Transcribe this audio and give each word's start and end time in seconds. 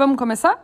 Vamos 0.00 0.16
começar? 0.16 0.58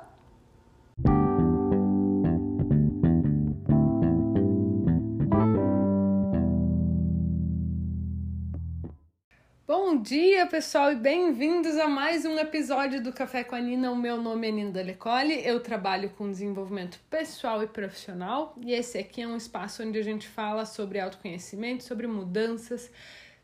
Bom 9.66 10.00
dia, 10.00 10.46
pessoal, 10.46 10.90
e 10.90 10.96
bem-vindos 10.96 11.76
a 11.76 11.86
mais 11.86 12.24
um 12.24 12.38
episódio 12.38 13.02
do 13.02 13.12
Café 13.12 13.44
com 13.44 13.54
a 13.54 13.60
Nina. 13.60 13.92
O 13.92 13.96
meu 13.96 14.16
nome 14.16 14.48
é 14.48 14.50
Nina 14.50 14.80
Lecole, 14.80 15.46
eu 15.46 15.60
trabalho 15.60 16.08
com 16.16 16.30
desenvolvimento 16.30 16.98
pessoal 17.10 17.62
e 17.62 17.66
profissional, 17.66 18.54
e 18.64 18.72
esse 18.72 18.96
aqui 18.96 19.20
é 19.20 19.28
um 19.28 19.36
espaço 19.36 19.82
onde 19.82 19.98
a 19.98 20.02
gente 20.02 20.26
fala 20.26 20.64
sobre 20.64 20.98
autoconhecimento, 20.98 21.84
sobre 21.84 22.06
mudanças, 22.06 22.90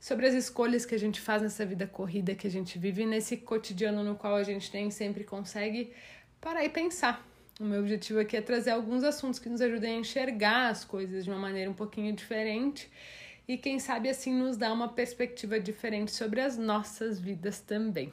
sobre 0.03 0.27
as 0.27 0.34
escolhas 0.34 0.84
que 0.84 0.96
a 0.96 0.98
gente 0.98 1.21
faz 1.21 1.43
nessa 1.43 1.64
vida 1.64 1.87
corrida 1.87 2.34
que 2.34 2.45
a 2.45 2.51
gente 2.51 2.77
vive, 2.77 3.07
nesse 3.07 3.37
cotidiano 3.37 4.02
no 4.02 4.16
qual 4.16 4.34
a 4.34 4.43
gente 4.43 4.69
nem 4.75 4.91
sempre 4.91 5.23
consegue 5.23 5.93
parar 6.41 6.64
e 6.64 6.69
pensar. 6.69 7.24
O 7.60 7.65
meu 7.65 7.79
objetivo 7.79 8.19
aqui 8.19 8.37
é 8.37 8.41
trazer 8.41 8.70
alguns 8.70 9.05
assuntos 9.05 9.38
que 9.38 9.48
nos 9.48 9.60
ajudem 9.60 9.95
a 9.95 9.98
enxergar 10.01 10.70
as 10.70 10.84
coisas 10.84 11.23
de 11.23 11.30
uma 11.30 11.38
maneira 11.38 11.70
um 11.70 11.74
pouquinho 11.74 12.12
diferente 12.16 12.91
e 13.46 13.57
quem 13.57 13.79
sabe 13.79 14.09
assim 14.09 14.34
nos 14.34 14.57
dá 14.57 14.73
uma 14.73 14.88
perspectiva 14.88 15.60
diferente 15.60 16.10
sobre 16.10 16.41
as 16.41 16.59
nossas 16.59 17.21
vidas 17.21 17.60
também. 17.60 18.12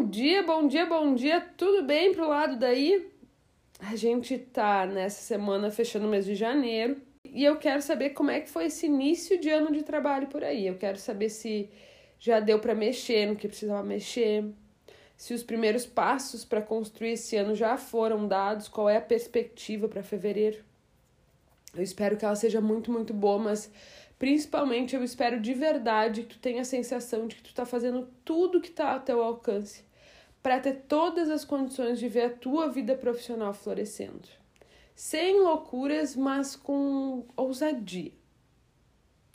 Bom 0.00 0.08
dia, 0.08 0.42
bom 0.42 0.66
dia, 0.66 0.86
bom 0.86 1.14
dia. 1.14 1.42
Tudo 1.58 1.84
bem 1.84 2.14
pro 2.14 2.26
lado 2.26 2.58
daí? 2.58 3.12
A 3.78 3.94
gente 3.94 4.38
tá 4.38 4.86
nessa 4.86 5.20
semana 5.20 5.70
fechando 5.70 6.06
o 6.06 6.08
mês 6.08 6.24
de 6.24 6.34
janeiro 6.34 7.02
e 7.22 7.44
eu 7.44 7.58
quero 7.58 7.82
saber 7.82 8.10
como 8.10 8.30
é 8.30 8.40
que 8.40 8.48
foi 8.48 8.64
esse 8.64 8.86
início 8.86 9.38
de 9.38 9.50
ano 9.50 9.70
de 9.70 9.82
trabalho 9.82 10.26
por 10.28 10.42
aí. 10.42 10.66
Eu 10.66 10.78
quero 10.78 10.96
saber 10.96 11.28
se 11.28 11.68
já 12.18 12.40
deu 12.40 12.58
para 12.58 12.74
mexer 12.74 13.26
no 13.26 13.36
que 13.36 13.46
precisava 13.46 13.82
mexer, 13.82 14.46
se 15.18 15.34
os 15.34 15.42
primeiros 15.42 15.84
passos 15.84 16.46
para 16.46 16.62
construir 16.62 17.10
esse 17.10 17.36
ano 17.36 17.54
já 17.54 17.76
foram 17.76 18.26
dados, 18.26 18.68
qual 18.68 18.88
é 18.88 18.96
a 18.96 19.02
perspectiva 19.02 19.86
para 19.86 20.02
fevereiro. 20.02 20.64
Eu 21.74 21.82
espero 21.82 22.16
que 22.16 22.24
ela 22.24 22.36
seja 22.36 22.62
muito, 22.62 22.90
muito 22.90 23.12
boa, 23.12 23.38
mas 23.38 23.70
principalmente 24.18 24.96
eu 24.96 25.04
espero 25.04 25.38
de 25.38 25.52
verdade 25.52 26.22
que 26.22 26.28
tu 26.28 26.38
tenha 26.38 26.62
a 26.62 26.64
sensação 26.64 27.26
de 27.26 27.36
que 27.36 27.42
tu 27.42 27.50
está 27.50 27.66
fazendo 27.66 28.08
tudo 28.24 28.62
que 28.62 28.70
está 28.70 28.94
ao 28.94 29.00
teu 29.00 29.22
alcance 29.22 29.89
para 30.42 30.60
ter 30.60 30.84
todas 30.88 31.30
as 31.30 31.44
condições 31.44 31.98
de 31.98 32.08
ver 32.08 32.22
a 32.22 32.30
tua 32.30 32.68
vida 32.68 32.94
profissional 32.94 33.52
florescendo. 33.52 34.28
Sem 34.94 35.40
loucuras, 35.40 36.16
mas 36.16 36.56
com 36.56 37.26
ousadia. 37.36 38.12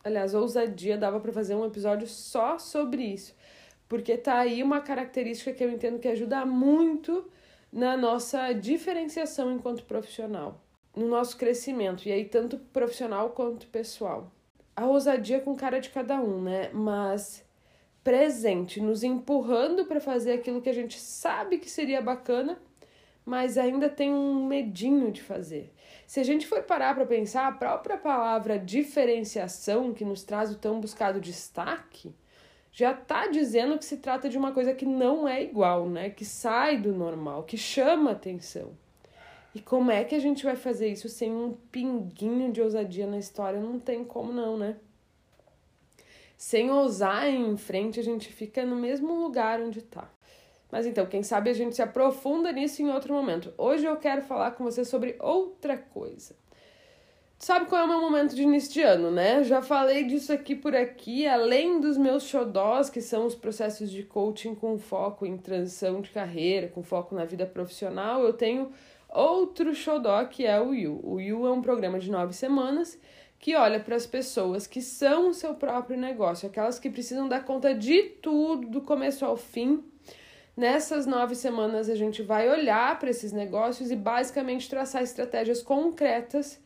Aliás, 0.03 0.33
ousadia 0.33 0.97
dava 0.97 1.19
para 1.19 1.31
fazer 1.31 1.55
um 1.55 1.65
episódio 1.65 2.07
só 2.07 2.59
sobre 2.59 3.03
isso 3.03 3.35
porque 3.87 4.17
tá 4.17 4.39
aí 4.39 4.63
uma 4.63 4.81
característica 4.81 5.53
que 5.53 5.63
eu 5.63 5.71
entendo 5.71 5.99
que 5.99 6.07
ajuda 6.07 6.45
muito 6.45 7.29
na 7.71 7.95
nossa 7.95 8.51
diferenciação 8.53 9.51
enquanto 9.51 9.83
profissional, 9.83 10.61
no 10.95 11.07
nosso 11.07 11.37
crescimento, 11.37 12.07
e 12.07 12.11
aí 12.11 12.25
tanto 12.25 12.57
profissional 12.57 13.31
quanto 13.31 13.67
pessoal. 13.67 14.31
A 14.75 14.85
ousadia 14.85 15.39
com 15.39 15.55
cara 15.55 15.79
de 15.79 15.89
cada 15.89 16.19
um, 16.19 16.41
né? 16.41 16.69
Mas 16.73 17.44
presente, 18.05 18.79
nos 18.79 19.03
empurrando 19.03 19.83
para 19.85 19.99
fazer 19.99 20.33
aquilo 20.33 20.61
que 20.61 20.69
a 20.69 20.73
gente 20.73 20.99
sabe 20.99 21.57
que 21.57 21.67
seria 21.67 22.03
bacana, 22.03 22.59
mas 23.25 23.57
ainda 23.57 23.89
tem 23.89 24.13
um 24.13 24.45
medinho 24.45 25.11
de 25.11 25.23
fazer. 25.23 25.73
Se 26.05 26.19
a 26.19 26.23
gente 26.23 26.45
for 26.45 26.61
parar 26.61 26.93
para 26.93 27.07
pensar, 27.07 27.47
a 27.47 27.51
própria 27.51 27.97
palavra 27.97 28.59
diferenciação, 28.59 29.91
que 29.91 30.05
nos 30.05 30.23
traz 30.23 30.51
o 30.51 30.55
tão 30.55 30.79
buscado 30.79 31.19
destaque, 31.19 32.13
já 32.71 32.91
está 32.91 33.25
dizendo 33.25 33.75
que 33.75 33.83
se 33.85 33.97
trata 33.97 34.29
de 34.29 34.37
uma 34.37 34.51
coisa 34.51 34.75
que 34.75 34.85
não 34.85 35.27
é 35.27 35.41
igual, 35.41 35.89
né? 35.89 36.11
Que 36.11 36.23
sai 36.23 36.77
do 36.77 36.93
normal, 36.93 37.41
que 37.41 37.57
chama 37.57 38.11
atenção. 38.11 38.73
E 39.55 39.59
como 39.59 39.89
é 39.89 40.03
que 40.03 40.13
a 40.13 40.19
gente 40.19 40.43
vai 40.43 40.55
fazer 40.55 40.89
isso 40.89 41.09
sem 41.09 41.33
um 41.33 41.53
pinguinho 41.71 42.51
de 42.51 42.61
ousadia 42.61 43.07
na 43.07 43.17
história? 43.17 43.59
Não 43.59 43.79
tem 43.79 44.03
como 44.03 44.31
não, 44.31 44.57
né? 44.57 44.75
Sem 46.37 46.69
ousar 46.69 47.29
ir 47.29 47.35
em 47.35 47.57
frente, 47.57 47.99
a 47.99 48.03
gente 48.03 48.31
fica 48.31 48.65
no 48.65 48.75
mesmo 48.75 49.13
lugar 49.21 49.59
onde 49.59 49.79
está. 49.79 50.09
Mas 50.71 50.85
então, 50.85 51.05
quem 51.05 51.23
sabe 51.23 51.49
a 51.49 51.53
gente 51.53 51.75
se 51.75 51.81
aprofunda 51.81 52.51
nisso 52.51 52.81
em 52.81 52.89
outro 52.89 53.13
momento. 53.13 53.53
Hoje 53.57 53.85
eu 53.85 53.95
quero 53.95 54.21
falar 54.21 54.51
com 54.51 54.63
você 54.63 54.83
sobre 54.83 55.15
outra 55.19 55.77
coisa. 55.77 56.35
Sabe 57.37 57.65
qual 57.67 57.81
é 57.81 57.85
o 57.85 57.87
meu 57.87 58.01
momento 58.01 58.33
de 58.33 58.43
início 58.43 58.73
de 58.73 58.81
ano, 58.81 59.11
né? 59.11 59.43
Já 59.43 59.61
falei 59.61 60.03
disso 60.05 60.31
aqui 60.33 60.55
por 60.55 60.75
aqui, 60.75 61.27
além 61.27 61.79
dos 61.79 61.97
meus 61.97 62.23
xodós, 62.23 62.89
que 62.89 63.01
são 63.01 63.25
os 63.25 63.35
processos 63.35 63.91
de 63.91 64.03
coaching 64.03 64.55
com 64.55 64.77
foco 64.77 65.25
em 65.25 65.37
transição 65.37 66.01
de 66.01 66.09
carreira, 66.09 66.69
com 66.69 66.81
foco 66.81 67.13
na 67.13 67.25
vida 67.25 67.45
profissional, 67.45 68.23
eu 68.23 68.33
tenho 68.33 68.71
outro 69.09 69.75
xodó 69.75 70.23
que 70.25 70.45
é 70.45 70.59
o 70.59 70.73
You. 70.73 70.99
O 71.03 71.19
You 71.19 71.45
é 71.45 71.51
um 71.51 71.61
programa 71.61 71.99
de 71.99 72.09
nove 72.09 72.33
semanas 72.33 72.97
que 73.39 73.55
olha 73.55 73.79
para 73.79 73.95
as 73.95 74.07
pessoas 74.07 74.65
que 74.65 74.81
são 74.81 75.29
o 75.29 75.33
seu 75.33 75.53
próprio 75.53 75.97
negócio, 75.97 76.47
aquelas 76.47 76.79
que 76.79 76.89
precisam 76.89 77.27
dar 77.27 77.43
conta 77.43 77.73
de 77.73 78.03
tudo, 78.03 78.67
do 78.67 78.81
começo 78.81 79.25
ao 79.25 79.37
fim. 79.37 79.83
Nessas 80.55 81.05
nove 81.05 81.35
semanas 81.35 81.89
a 81.89 81.95
gente 81.95 82.23
vai 82.23 82.49
olhar 82.49 82.97
para 82.97 83.09
esses 83.09 83.31
negócios 83.31 83.91
e 83.91 83.95
basicamente 83.95 84.69
traçar 84.69 85.03
estratégias 85.03 85.61
concretas 85.61 86.59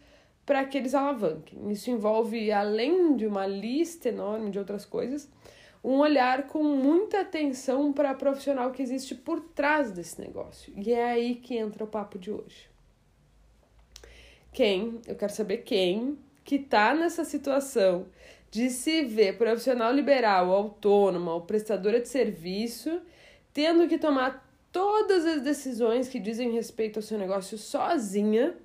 para 0.46 0.64
que 0.66 0.78
eles 0.78 0.96
alavanquem. 0.96 1.72
Isso 1.72 1.90
envolve, 1.90 2.52
além 2.52 3.16
de 3.16 3.26
uma 3.26 3.46
lista 3.46 4.10
enorme 4.10 4.50
de 4.52 4.60
outras 4.60 4.86
coisas, 4.86 5.30
um 5.84 5.98
olhar 6.00 6.48
com 6.48 6.64
muita 6.64 7.22
atenção 7.22 7.94
para 7.94 8.12
a 8.12 8.16
profissional 8.16 8.72
que 8.72 8.82
existe 8.82 9.16
por 9.16 9.40
trás 9.40 9.92
desse 9.92 10.20
negócio. 10.20 10.74
E 10.76 10.92
é 10.92 11.04
aí 11.04 11.36
que 11.36 11.56
entra 11.56 11.84
o 11.84 11.88
papo 11.88 12.18
de 12.18 12.32
hoje. 12.32 12.70
Quem, 14.52 15.00
eu 15.08 15.16
quero 15.16 15.32
saber 15.32 15.58
quem 15.60 16.18
que 16.50 16.56
está 16.56 16.96
nessa 16.96 17.24
situação 17.24 18.08
de 18.50 18.72
se 18.72 19.04
ver 19.04 19.38
profissional 19.38 19.94
liberal, 19.94 20.52
autônoma 20.52 21.32
ou 21.32 21.42
prestadora 21.42 22.00
de 22.00 22.10
serviço, 22.10 23.04
tendo 23.54 23.88
que 23.88 24.00
tomar 24.00 24.52
todas 24.72 25.28
as 25.28 25.44
decisões 25.44 26.10
que 26.10 26.20
dizem 26.20 26.50
respeito 26.50 26.98
ao 26.98 27.04
seu 27.04 27.20
negócio 27.20 27.56
sozinha 27.56 28.58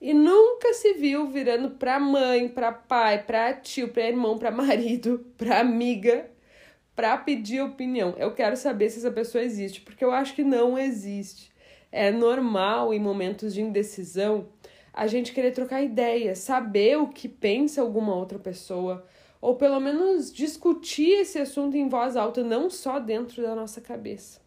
e 0.00 0.12
nunca 0.12 0.74
se 0.74 0.94
viu 0.94 1.28
virando 1.28 1.70
para 1.70 2.00
mãe, 2.00 2.48
para 2.48 2.72
pai, 2.72 3.22
para 3.22 3.54
tio, 3.54 3.90
para 3.90 4.08
irmão, 4.08 4.36
para 4.36 4.50
marido, 4.50 5.24
para 5.38 5.60
amiga, 5.60 6.28
para 6.96 7.16
pedir 7.16 7.60
opinião. 7.60 8.12
Eu 8.18 8.34
quero 8.34 8.56
saber 8.56 8.90
se 8.90 8.98
essa 8.98 9.12
pessoa 9.12 9.44
existe, 9.44 9.82
porque 9.82 10.04
eu 10.04 10.10
acho 10.10 10.34
que 10.34 10.42
não 10.42 10.76
existe. 10.76 11.52
É 11.92 12.10
normal 12.10 12.92
em 12.92 12.98
momentos 12.98 13.54
de 13.54 13.62
indecisão 13.62 14.48
a 14.92 15.06
gente 15.06 15.32
querer 15.32 15.52
trocar 15.52 15.82
ideias, 15.82 16.38
saber 16.38 16.98
o 16.98 17.08
que 17.08 17.28
pensa 17.28 17.80
alguma 17.80 18.14
outra 18.14 18.38
pessoa, 18.38 19.06
ou 19.40 19.56
pelo 19.56 19.80
menos 19.80 20.32
discutir 20.32 21.20
esse 21.20 21.38
assunto 21.38 21.76
em 21.76 21.88
voz 21.88 22.16
alta, 22.16 22.42
não 22.42 22.68
só 22.68 22.98
dentro 22.98 23.42
da 23.42 23.54
nossa 23.54 23.80
cabeça. 23.80 24.40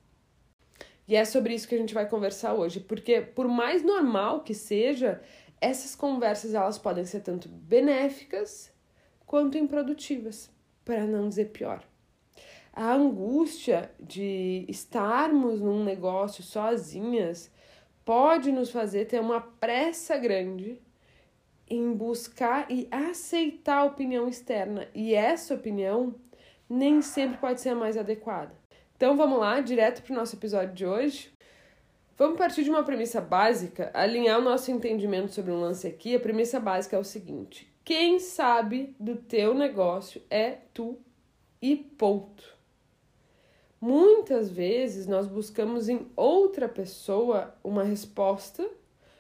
E 1.08 1.16
é 1.16 1.26
sobre 1.26 1.54
isso 1.54 1.68
que 1.68 1.76
a 1.76 1.78
gente 1.78 1.94
vai 1.94 2.08
conversar 2.08 2.54
hoje, 2.54 2.80
porque 2.80 3.22
por 3.22 3.48
mais 3.48 3.84
normal 3.84 4.42
que 4.42 4.54
seja, 4.54 5.22
essas 5.60 5.96
conversas 5.96 6.54
elas 6.54 6.78
podem 6.78 7.06
ser 7.06 7.22
tanto 7.22 7.50
benéficas 7.50 8.72
quanto 9.26 9.58
improdutivas, 9.58 10.50
para 10.86 11.06
não 11.06 11.28
dizer 11.28 11.50
pior. 11.50 11.84
A 12.72 12.94
angústia 12.94 13.92
de 14.00 14.66
estarmos 14.68 15.62
num 15.62 15.84
negócio 15.84 16.44
sozinhas 16.44 17.52
pode 18.06 18.52
nos 18.52 18.70
fazer 18.70 19.06
ter 19.06 19.20
uma 19.20 19.42
pressa 19.42 20.18
grande 20.18 20.80
em 21.70 21.94
buscar 21.94 22.70
e 22.70 22.88
aceitar 22.92 23.78
a 23.78 23.86
opinião 23.86 24.28
externa, 24.28 24.88
e 24.94 25.14
essa 25.14 25.56
opinião 25.56 26.16
nem 26.70 27.02
sempre 27.02 27.38
pode 27.38 27.62
ser 27.62 27.70
a 27.70 27.76
mais 27.76 27.98
adequada. 27.98 28.54
Então 28.96 29.18
vamos 29.18 29.40
lá, 29.40 29.60
direto 29.60 30.02
para 30.02 30.14
o 30.14 30.16
nosso 30.16 30.36
episódio 30.36 30.74
de 30.74 30.86
hoje. 30.86 31.34
Vamos 32.18 32.38
partir 32.38 32.64
de 32.64 32.70
uma 32.70 32.84
premissa 32.84 33.20
básica, 33.20 33.90
alinhar 33.94 34.40
o 34.40 34.44
nosso 34.44 34.72
entendimento 34.72 35.34
sobre 35.34 35.52
um 35.52 35.60
lance 35.60 35.88
aqui. 35.88 36.16
A 36.16 36.20
premissa 36.20 36.60
básica 36.60 36.96
é 36.96 37.00
o 37.00 37.04
seguinte: 37.04 37.74
quem 37.84 38.20
sabe 38.20 38.96
do 39.00 39.16
teu 39.16 39.54
negócio 39.54 40.22
é 40.30 40.60
tu 40.74 41.00
e 41.62 41.76
ponto. 41.76 42.53
Muitas 43.86 44.50
vezes 44.50 45.08
nós 45.08 45.28
buscamos 45.28 45.90
em 45.90 46.08
outra 46.16 46.70
pessoa 46.70 47.54
uma 47.62 47.84
resposta 47.84 48.66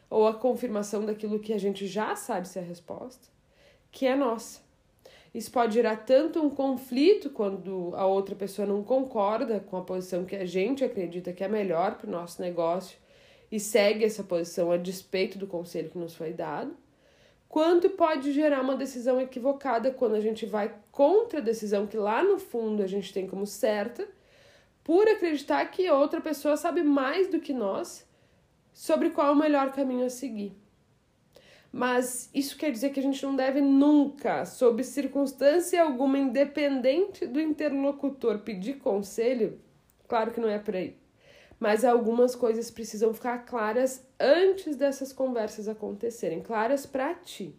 ou 0.09 0.25
a 0.25 0.33
confirmação 0.33 1.05
daquilo 1.05 1.37
que 1.37 1.51
a 1.51 1.57
gente 1.57 1.85
já 1.85 2.15
sabe 2.15 2.47
ser 2.47 2.59
a 2.59 2.61
resposta, 2.61 3.27
que 3.91 4.05
é 4.05 4.15
nossa. 4.15 4.61
Isso 5.33 5.51
pode 5.51 5.73
gerar 5.73 5.97
tanto 6.05 6.41
um 6.41 6.49
conflito 6.49 7.29
quando 7.29 7.91
a 7.93 8.05
outra 8.05 8.37
pessoa 8.37 8.65
não 8.65 8.81
concorda 8.85 9.59
com 9.59 9.75
a 9.75 9.81
posição 9.81 10.23
que 10.23 10.37
a 10.37 10.45
gente 10.45 10.81
acredita 10.81 11.33
que 11.33 11.43
é 11.43 11.49
melhor 11.49 11.97
para 11.97 12.07
o 12.07 12.11
nosso 12.11 12.41
negócio 12.41 12.97
e 13.51 13.59
segue 13.59 14.05
essa 14.05 14.23
posição 14.23 14.71
a 14.71 14.77
despeito 14.77 15.37
do 15.37 15.45
conselho 15.45 15.89
que 15.89 15.97
nos 15.97 16.15
foi 16.15 16.31
dado, 16.31 16.73
quanto 17.49 17.89
pode 17.89 18.31
gerar 18.31 18.61
uma 18.61 18.77
decisão 18.77 19.19
equivocada 19.19 19.91
quando 19.91 20.15
a 20.15 20.21
gente 20.21 20.45
vai 20.45 20.73
contra 20.89 21.39
a 21.39 21.43
decisão 21.43 21.85
que 21.85 21.97
lá 21.97 22.23
no 22.23 22.39
fundo 22.39 22.81
a 22.81 22.87
gente 22.87 23.11
tem 23.11 23.27
como 23.27 23.45
certa, 23.45 24.07
por 24.83 25.07
acreditar 25.07 25.65
que 25.65 25.89
outra 25.89 26.19
pessoa 26.19 26.57
sabe 26.57 26.83
mais 26.83 27.27
do 27.27 27.39
que 27.39 27.53
nós 27.53 28.07
sobre 28.73 29.11
qual 29.11 29.27
é 29.27 29.31
o 29.31 29.35
melhor 29.35 29.71
caminho 29.71 30.05
a 30.05 30.09
seguir. 30.09 30.53
Mas 31.71 32.29
isso 32.33 32.57
quer 32.57 32.71
dizer 32.71 32.91
que 32.91 32.99
a 32.99 33.03
gente 33.03 33.23
não 33.23 33.35
deve 33.35 33.59
nunca, 33.59 34.45
sob 34.45 34.83
circunstância 34.83 35.81
alguma, 35.81 36.19
independente 36.19 37.25
do 37.25 37.41
interlocutor, 37.41 38.39
pedir 38.39 38.75
conselho? 38.75 39.59
Claro 40.07 40.31
que 40.31 40.39
não 40.39 40.49
é 40.49 40.59
por 40.59 40.75
aí. 40.75 40.95
Mas 41.59 41.83
algumas 41.83 42.35
coisas 42.35 42.69
precisam 42.69 43.13
ficar 43.13 43.39
claras 43.39 44.05
antes 44.19 44.75
dessas 44.75 45.11
conversas 45.11 45.67
acontecerem, 45.67 46.41
claras 46.41 46.85
para 46.85 47.15
ti. 47.15 47.55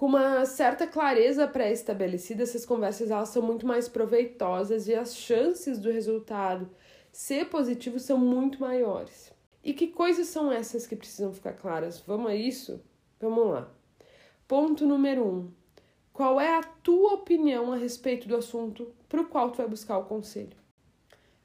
Com 0.00 0.06
uma 0.06 0.46
certa 0.46 0.86
clareza 0.86 1.46
pré-estabelecida, 1.46 2.42
essas 2.42 2.64
conversas 2.64 3.10
elas 3.10 3.28
são 3.28 3.42
muito 3.42 3.66
mais 3.66 3.86
proveitosas 3.86 4.88
e 4.88 4.94
as 4.94 5.14
chances 5.14 5.78
do 5.78 5.90
resultado 5.90 6.70
ser 7.12 7.50
positivo 7.50 7.98
são 7.98 8.16
muito 8.16 8.62
maiores. 8.62 9.30
E 9.62 9.74
que 9.74 9.88
coisas 9.88 10.28
são 10.28 10.50
essas 10.50 10.86
que 10.86 10.96
precisam 10.96 11.34
ficar 11.34 11.52
claras? 11.52 12.00
Vamos 12.00 12.30
a 12.30 12.34
isso? 12.34 12.82
Vamos 13.20 13.46
lá. 13.50 13.70
Ponto 14.48 14.86
número 14.86 15.22
um. 15.22 15.50
Qual 16.14 16.40
é 16.40 16.56
a 16.56 16.62
tua 16.62 17.12
opinião 17.12 17.70
a 17.70 17.76
respeito 17.76 18.26
do 18.26 18.36
assunto 18.36 18.94
para 19.06 19.20
o 19.20 19.26
qual 19.26 19.50
tu 19.50 19.58
vai 19.58 19.68
buscar 19.68 19.98
o 19.98 20.06
conselho? 20.06 20.56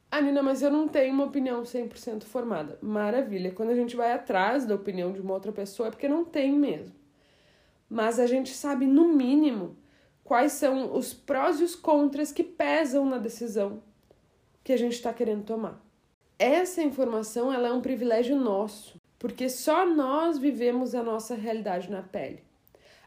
Ah, 0.09 0.21
Nina, 0.21 0.41
mas 0.41 0.61
eu 0.61 0.71
não 0.71 0.87
tenho 0.87 1.13
uma 1.13 1.25
opinião 1.25 1.63
100% 1.63 2.23
formada. 2.23 2.79
Maravilha. 2.81 3.51
Quando 3.51 3.71
a 3.71 3.75
gente 3.75 3.97
vai 3.97 4.13
atrás 4.13 4.65
da 4.65 4.75
opinião 4.75 5.11
de 5.11 5.19
uma 5.19 5.33
outra 5.33 5.51
pessoa 5.51 5.89
é 5.89 5.91
porque 5.91 6.07
não 6.07 6.23
tem 6.23 6.53
mesmo. 6.53 7.03
Mas 7.89 8.19
a 8.19 8.25
gente 8.25 8.49
sabe, 8.49 8.85
no 8.85 9.09
mínimo, 9.09 9.77
quais 10.23 10.53
são 10.53 10.95
os 10.95 11.13
prós 11.13 11.59
e 11.59 11.63
os 11.63 11.75
contras 11.75 12.31
que 12.31 12.43
pesam 12.43 13.05
na 13.05 13.17
decisão 13.17 13.83
que 14.63 14.73
a 14.73 14.77
gente 14.77 14.93
está 14.93 15.13
querendo 15.13 15.45
tomar. 15.45 15.79
Essa 16.37 16.81
informação 16.81 17.53
ela 17.53 17.67
é 17.67 17.71
um 17.71 17.81
privilégio 17.81 18.35
nosso 18.35 18.99
porque 19.25 19.49
só 19.49 19.85
nós 19.85 20.37
vivemos 20.37 20.93
a 20.93 21.01
nossa 21.01 21.35
realidade 21.35 21.89
na 21.89 22.01
pele. 22.01 22.43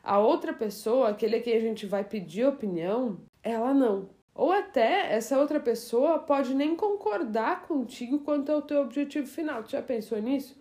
A 0.03 0.19
outra 0.19 0.53
pessoa, 0.53 1.11
aquele 1.11 1.37
a 1.37 1.41
quem 1.43 1.57
a 1.57 1.61
gente 1.61 1.87
vai 1.87 2.03
pedir 2.03 2.47
opinião, 2.47 3.21
ela 3.43 3.75
não. 3.75 4.09
Ou 4.35 4.53
até 4.53 5.13
essa 5.15 5.39
outra 5.39 5.61
pessoa 5.61 6.19
pode 6.19 6.55
nem 6.55 6.75
concordar 6.75 7.67
contigo 7.67 8.21
quanto 8.21 8.51
ao 8.51 8.63
teu 8.63 8.81
objetivo 8.81 9.27
final. 9.27 9.63
Tu 9.63 9.73
já 9.73 9.83
pensou 9.83 10.19
nisso? 10.21 10.59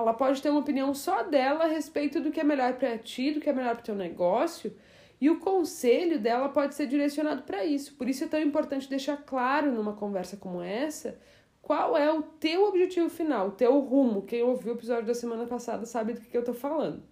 Ela 0.00 0.14
pode 0.14 0.40
ter 0.40 0.50
uma 0.50 0.60
opinião 0.60 0.94
só 0.94 1.22
dela 1.22 1.64
a 1.64 1.68
respeito 1.68 2.20
do 2.20 2.30
que 2.30 2.40
é 2.40 2.44
melhor 2.44 2.74
para 2.74 2.98
ti, 2.98 3.32
do 3.32 3.40
que 3.40 3.48
é 3.48 3.52
melhor 3.52 3.74
para 3.74 3.84
teu 3.84 3.94
negócio, 3.94 4.74
e 5.20 5.28
o 5.28 5.38
conselho 5.38 6.18
dela 6.18 6.48
pode 6.48 6.74
ser 6.74 6.86
direcionado 6.86 7.42
para 7.42 7.64
isso. 7.64 7.94
Por 7.94 8.08
isso 8.08 8.24
é 8.24 8.26
tão 8.26 8.40
importante 8.40 8.88
deixar 8.88 9.18
claro 9.18 9.70
numa 9.70 9.92
conversa 9.92 10.36
como 10.36 10.62
essa 10.62 11.18
qual 11.62 11.96
é 11.96 12.12
o 12.12 12.22
teu 12.22 12.64
objetivo 12.64 13.08
final, 13.08 13.48
o 13.48 13.52
teu 13.52 13.78
rumo. 13.78 14.22
Quem 14.22 14.42
ouviu 14.42 14.72
o 14.72 14.76
episódio 14.76 15.06
da 15.06 15.14
semana 15.14 15.46
passada 15.46 15.86
sabe 15.86 16.14
do 16.14 16.20
que, 16.20 16.36
eu 16.36 16.44
tô 16.44 16.54
falando. 16.54 17.02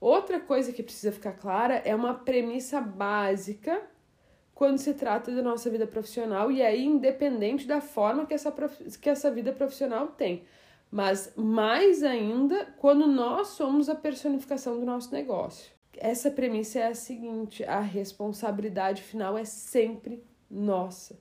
Outra 0.00 0.40
coisa 0.40 0.72
que 0.72 0.82
precisa 0.82 1.12
ficar 1.12 1.34
clara 1.34 1.74
é 1.84 1.94
uma 1.94 2.14
premissa 2.14 2.80
básica 2.80 3.80
quando 4.54 4.78
se 4.78 4.94
trata 4.94 5.32
da 5.32 5.42
nossa 5.42 5.68
vida 5.68 5.86
profissional, 5.86 6.50
e 6.50 6.62
aí 6.62 6.84
independente 6.84 7.66
da 7.66 7.80
forma 7.80 8.24
que 8.24 8.34
essa, 8.34 8.52
que 9.00 9.08
essa 9.08 9.30
vida 9.30 9.52
profissional 9.52 10.08
tem. 10.08 10.44
Mas 10.94 11.32
mais 11.34 12.04
ainda 12.04 12.66
quando 12.78 13.06
nós 13.06 13.48
somos 13.48 13.88
a 13.88 13.94
personificação 13.94 14.78
do 14.78 14.86
nosso 14.86 15.12
negócio. 15.12 15.72
Essa 15.96 16.30
premissa 16.30 16.78
é 16.78 16.86
a 16.86 16.94
seguinte: 16.94 17.64
a 17.64 17.80
responsabilidade 17.80 19.02
final 19.02 19.36
é 19.36 19.44
sempre 19.44 20.22
nossa 20.48 21.18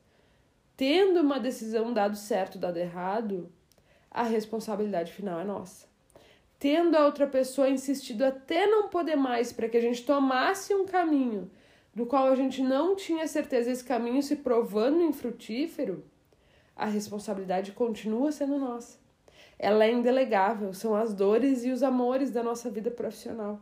tendo 0.76 1.22
uma 1.22 1.40
decisão 1.40 1.94
dado 1.94 2.18
certo, 2.18 2.58
dado 2.58 2.78
errado, 2.78 3.52
a 4.10 4.24
responsabilidade 4.24 5.12
final 5.12 5.40
é 5.40 5.44
nossa. 5.44 5.88
Tendo 6.60 6.96
a 6.96 7.06
outra 7.06 7.28
pessoa 7.28 7.70
insistido 7.70 8.24
até 8.24 8.66
não 8.66 8.90
poder 8.90 9.16
mais 9.16 9.52
para 9.52 9.68
que 9.68 9.78
a 9.78 9.82
gente 9.82 10.06
tomasse 10.06 10.74
um 10.74 10.86
caminho 10.86 11.52
do 11.94 12.06
qual 12.06 12.28
a 12.28 12.36
gente 12.36 12.62
não 12.62 12.96
tinha 12.96 13.28
certeza 13.28 13.72
esse 13.72 13.84
caminho 13.84 14.24
se 14.24 14.38
provando 14.38 15.02
infrutífero, 15.02 16.04
a 16.76 16.86
responsabilidade 16.86 17.74
continua 17.74 18.32
sendo 18.32 18.58
nossa. 18.58 19.03
Ela 19.58 19.86
é 19.86 19.92
indelegável, 19.92 20.74
são 20.74 20.96
as 20.96 21.14
dores 21.14 21.64
e 21.64 21.72
os 21.72 21.84
amores 21.84 22.32
da 22.32 22.44
nossa 22.44 22.70
vida 22.70 22.92
profissional. 22.92 23.62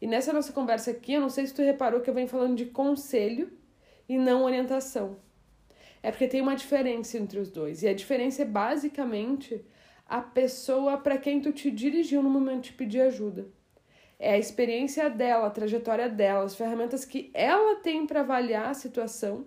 E 0.00 0.06
nessa 0.06 0.32
nossa 0.32 0.52
conversa 0.52 0.90
aqui, 0.90 1.12
eu 1.12 1.20
não 1.20 1.28
sei 1.28 1.46
se 1.46 1.54
tu 1.54 1.62
reparou 1.62 2.00
que 2.00 2.08
eu 2.08 2.14
venho 2.14 2.28
falando 2.28 2.56
de 2.56 2.66
conselho 2.66 3.52
e 4.08 4.16
não 4.16 4.44
orientação. 4.44 5.18
É 6.02 6.10
porque 6.10 6.26
tem 6.26 6.40
uma 6.40 6.56
diferença 6.56 7.18
entre 7.18 7.38
os 7.38 7.50
dois. 7.50 7.82
E 7.82 7.88
a 7.88 7.94
diferença 7.94 8.42
é 8.42 8.44
basicamente 8.46 9.64
a 10.06 10.20
pessoa 10.20 10.96
para 10.96 11.18
quem 11.18 11.40
tu 11.40 11.52
te 11.52 11.70
dirigiu 11.70 12.22
no 12.22 12.30
momento 12.30 12.64
de 12.64 12.72
pedir 12.72 13.02
ajuda. 13.02 13.46
É 14.18 14.32
a 14.32 14.38
experiência 14.38 15.08
dela, 15.08 15.46
a 15.46 15.50
trajetória 15.50 16.08
dela, 16.08 16.44
as 16.44 16.54
ferramentas 16.54 17.04
que 17.04 17.30
ela 17.32 17.76
tem 17.76 18.06
para 18.06 18.20
avaliar 18.20 18.70
a 18.70 18.74
situação 18.74 19.46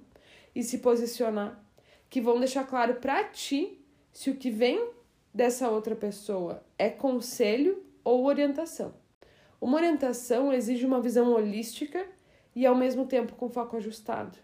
e 0.55 0.63
se 0.63 0.79
posicionar, 0.79 1.63
que 2.09 2.21
vão 2.21 2.39
deixar 2.39 2.63
claro 2.65 2.95
para 2.95 3.23
ti 3.25 3.83
se 4.11 4.29
o 4.29 4.35
que 4.35 4.49
vem 4.49 4.89
dessa 5.33 5.69
outra 5.69 5.95
pessoa 5.95 6.63
é 6.77 6.89
conselho 6.89 7.83
ou 8.03 8.25
orientação. 8.25 8.93
Uma 9.59 9.77
orientação 9.77 10.51
exige 10.51 10.85
uma 10.85 11.01
visão 11.01 11.33
holística 11.33 12.05
e 12.55 12.65
ao 12.65 12.75
mesmo 12.75 13.05
tempo 13.05 13.33
com 13.35 13.49
foco 13.49 13.77
ajustado. 13.77 14.37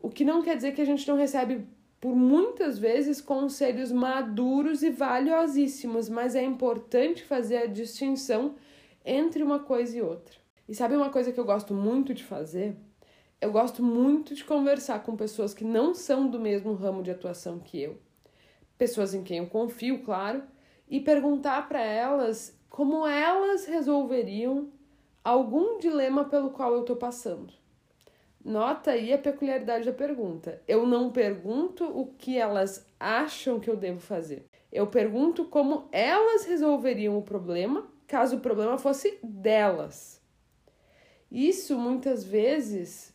O 0.00 0.10
que 0.10 0.24
não 0.24 0.42
quer 0.42 0.56
dizer 0.56 0.72
que 0.72 0.82
a 0.82 0.84
gente 0.84 1.08
não 1.08 1.16
recebe 1.16 1.66
por 2.00 2.14
muitas 2.14 2.78
vezes 2.78 3.20
conselhos 3.20 3.90
maduros 3.90 4.82
e 4.82 4.90
valiosíssimos, 4.90 6.08
mas 6.08 6.34
é 6.34 6.44
importante 6.44 7.24
fazer 7.24 7.56
a 7.56 7.66
distinção 7.66 8.54
entre 9.04 9.42
uma 9.42 9.58
coisa 9.58 9.96
e 9.96 10.02
outra. 10.02 10.36
E 10.68 10.74
sabe 10.74 10.94
uma 10.94 11.10
coisa 11.10 11.32
que 11.32 11.40
eu 11.40 11.44
gosto 11.44 11.72
muito 11.72 12.12
de 12.12 12.22
fazer? 12.22 12.76
Eu 13.40 13.52
gosto 13.52 13.82
muito 13.82 14.34
de 14.34 14.44
conversar 14.44 15.02
com 15.02 15.16
pessoas 15.16 15.54
que 15.54 15.64
não 15.64 15.94
são 15.94 16.28
do 16.28 16.38
mesmo 16.38 16.74
ramo 16.74 17.02
de 17.02 17.10
atuação 17.10 17.58
que 17.58 17.80
eu, 17.80 17.98
pessoas 18.78 19.14
em 19.14 19.22
quem 19.22 19.38
eu 19.38 19.46
confio, 19.46 20.02
claro, 20.02 20.42
e 20.88 21.00
perguntar 21.00 21.68
para 21.68 21.82
elas 21.82 22.58
como 22.68 23.06
elas 23.06 23.66
resolveriam 23.66 24.70
algum 25.24 25.78
dilema 25.78 26.24
pelo 26.24 26.50
qual 26.50 26.72
eu 26.74 26.80
estou 26.80 26.96
passando. 26.96 27.52
Nota 28.44 28.92
aí 28.92 29.12
a 29.12 29.18
peculiaridade 29.18 29.86
da 29.86 29.92
pergunta. 29.92 30.62
Eu 30.68 30.86
não 30.86 31.10
pergunto 31.10 31.84
o 31.84 32.06
que 32.14 32.38
elas 32.38 32.86
acham 33.00 33.58
que 33.58 33.68
eu 33.68 33.76
devo 33.76 33.98
fazer. 33.98 34.46
Eu 34.70 34.86
pergunto 34.86 35.46
como 35.46 35.88
elas 35.90 36.44
resolveriam 36.44 37.18
o 37.18 37.22
problema 37.22 37.90
caso 38.06 38.36
o 38.36 38.40
problema 38.40 38.78
fosse 38.78 39.18
delas. 39.22 40.22
Isso 41.30 41.76
muitas 41.76 42.22
vezes 42.22 43.12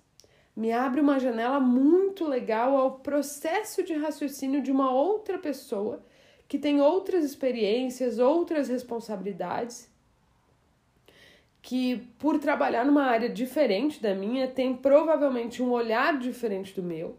me 0.55 0.71
abre 0.71 1.01
uma 1.01 1.19
janela 1.19 1.59
muito 1.59 2.27
legal 2.27 2.75
ao 2.75 2.99
processo 2.99 3.83
de 3.83 3.93
raciocínio 3.93 4.61
de 4.61 4.71
uma 4.71 4.91
outra 4.91 5.37
pessoa 5.37 6.03
que 6.47 6.59
tem 6.59 6.81
outras 6.81 7.23
experiências, 7.23 8.19
outras 8.19 8.67
responsabilidades 8.67 9.89
que, 11.61 11.97
por 12.17 12.39
trabalhar 12.39 12.85
numa 12.85 13.03
área 13.03 13.29
diferente 13.29 14.01
da 14.01 14.15
minha, 14.15 14.47
tem 14.47 14.75
provavelmente 14.75 15.61
um 15.61 15.71
olhar 15.71 16.17
diferente 16.17 16.73
do 16.73 16.83
meu. 16.83 17.17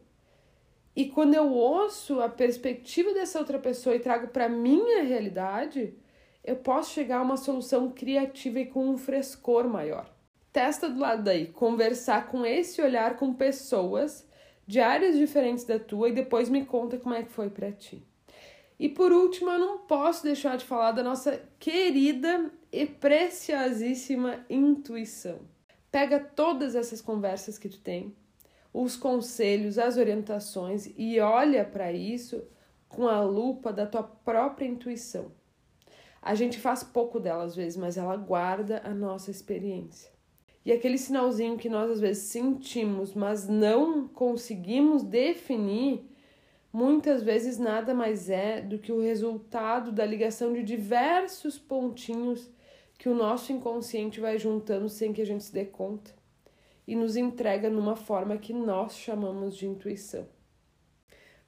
E 0.94 1.06
quando 1.06 1.34
eu 1.34 1.50
ouço 1.50 2.20
a 2.20 2.28
perspectiva 2.28 3.14
dessa 3.14 3.38
outra 3.38 3.58
pessoa 3.58 3.96
e 3.96 4.00
trago 4.00 4.28
para 4.28 4.48
minha 4.48 5.02
realidade, 5.04 5.94
eu 6.44 6.56
posso 6.56 6.92
chegar 6.92 7.18
a 7.18 7.22
uma 7.22 7.36
solução 7.36 7.90
criativa 7.90 8.60
e 8.60 8.66
com 8.66 8.86
um 8.88 8.98
frescor 8.98 9.66
maior. 9.66 10.10
Testa 10.52 10.88
do 10.90 11.00
lado 11.00 11.22
daí, 11.22 11.46
conversar 11.46 12.26
com 12.28 12.44
esse 12.44 12.82
olhar 12.82 13.16
com 13.16 13.32
pessoas 13.32 14.28
de 14.66 14.80
áreas 14.80 15.16
diferentes 15.16 15.64
da 15.64 15.78
tua 15.78 16.10
e 16.10 16.12
depois 16.12 16.50
me 16.50 16.64
conta 16.64 16.98
como 16.98 17.14
é 17.14 17.22
que 17.22 17.32
foi 17.32 17.48
para 17.48 17.72
ti. 17.72 18.06
E 18.78 18.88
por 18.88 19.12
último, 19.12 19.48
eu 19.48 19.58
não 19.58 19.78
posso 19.78 20.22
deixar 20.24 20.56
de 20.56 20.64
falar 20.64 20.92
da 20.92 21.02
nossa 21.02 21.42
querida 21.58 22.50
e 22.70 22.84
preciosíssima 22.84 24.44
intuição. 24.50 25.40
Pega 25.90 26.20
todas 26.20 26.74
essas 26.74 27.00
conversas 27.00 27.56
que 27.56 27.68
tu 27.68 27.80
tem, 27.80 28.14
os 28.74 28.96
conselhos, 28.96 29.78
as 29.78 29.96
orientações 29.96 30.90
e 30.96 31.18
olha 31.20 31.64
para 31.64 31.92
isso 31.92 32.42
com 32.88 33.08
a 33.08 33.22
lupa 33.22 33.72
da 33.72 33.86
tua 33.86 34.02
própria 34.02 34.66
intuição. 34.66 35.32
A 36.20 36.34
gente 36.34 36.60
faz 36.60 36.82
pouco 36.82 37.18
dela 37.18 37.44
às 37.44 37.56
vezes, 37.56 37.76
mas 37.76 37.96
ela 37.96 38.16
guarda 38.16 38.82
a 38.84 38.90
nossa 38.90 39.30
experiência. 39.30 40.11
E 40.64 40.72
aquele 40.72 40.96
sinalzinho 40.96 41.58
que 41.58 41.68
nós 41.68 41.90
às 41.90 42.00
vezes 42.00 42.24
sentimos, 42.24 43.14
mas 43.14 43.48
não 43.48 44.06
conseguimos 44.06 45.02
definir, 45.02 46.08
muitas 46.72 47.22
vezes 47.22 47.58
nada 47.58 47.92
mais 47.92 48.30
é 48.30 48.60
do 48.60 48.78
que 48.78 48.92
o 48.92 49.00
resultado 49.00 49.90
da 49.90 50.06
ligação 50.06 50.52
de 50.52 50.62
diversos 50.62 51.58
pontinhos 51.58 52.50
que 52.96 53.08
o 53.08 53.14
nosso 53.14 53.52
inconsciente 53.52 54.20
vai 54.20 54.38
juntando 54.38 54.88
sem 54.88 55.12
que 55.12 55.20
a 55.20 55.26
gente 55.26 55.42
se 55.42 55.52
dê 55.52 55.64
conta 55.64 56.14
e 56.86 56.94
nos 56.94 57.16
entrega 57.16 57.68
numa 57.68 57.96
forma 57.96 58.36
que 58.36 58.52
nós 58.52 58.96
chamamos 58.96 59.56
de 59.56 59.66
intuição. 59.66 60.26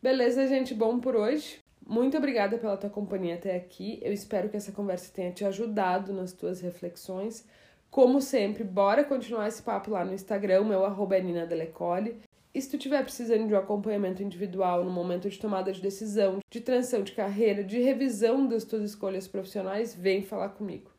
Beleza, 0.02 0.46
gente? 0.46 0.74
Bom 0.74 0.98
por 0.98 1.16
hoje. 1.16 1.58
Muito 1.86 2.16
obrigada 2.16 2.58
pela 2.58 2.76
tua 2.76 2.90
companhia 2.90 3.34
até 3.34 3.54
aqui. 3.54 4.00
Eu 4.02 4.12
espero 4.12 4.48
que 4.48 4.56
essa 4.56 4.72
conversa 4.72 5.12
tenha 5.12 5.32
te 5.32 5.44
ajudado 5.44 6.12
nas 6.12 6.32
tuas 6.32 6.60
reflexões. 6.60 7.46
Como 7.94 8.20
sempre, 8.20 8.64
bora 8.64 9.04
continuar 9.04 9.46
esse 9.46 9.62
papo 9.62 9.92
lá 9.92 10.04
no 10.04 10.12
Instagram, 10.12 10.64
meu 10.64 10.84
arroba 10.84 11.16
é 11.16 11.20
Nina 11.20 11.46
Delecole. 11.46 12.20
E 12.52 12.60
se 12.60 12.68
tu 12.68 12.76
estiver 12.76 13.00
precisando 13.04 13.46
de 13.46 13.54
um 13.54 13.56
acompanhamento 13.56 14.20
individual 14.20 14.84
no 14.84 14.90
momento 14.90 15.30
de 15.30 15.38
tomada 15.38 15.70
de 15.70 15.80
decisão, 15.80 16.40
de 16.50 16.60
transição 16.60 17.04
de 17.04 17.12
carreira, 17.12 17.62
de 17.62 17.78
revisão 17.78 18.48
das 18.48 18.64
tuas 18.64 18.82
escolhas 18.82 19.28
profissionais, 19.28 19.94
vem 19.94 20.24
falar 20.24 20.48
comigo. 20.48 20.90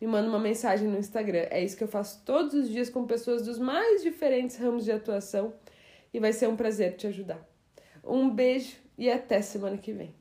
Me 0.00 0.06
manda 0.06 0.28
uma 0.28 0.38
mensagem 0.38 0.86
no 0.86 0.96
Instagram. 0.96 1.48
É 1.50 1.60
isso 1.60 1.76
que 1.76 1.82
eu 1.82 1.88
faço 1.88 2.22
todos 2.24 2.54
os 2.54 2.70
dias 2.70 2.88
com 2.88 3.04
pessoas 3.04 3.44
dos 3.44 3.58
mais 3.58 4.04
diferentes 4.04 4.56
ramos 4.56 4.84
de 4.84 4.92
atuação 4.92 5.54
e 6.12 6.20
vai 6.20 6.32
ser 6.32 6.46
um 6.46 6.54
prazer 6.54 6.94
te 6.94 7.08
ajudar. 7.08 7.44
Um 8.04 8.30
beijo 8.30 8.76
e 8.96 9.10
até 9.10 9.42
semana 9.42 9.76
que 9.76 9.92
vem. 9.92 10.14